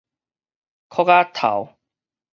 [0.89, 1.31] 摳門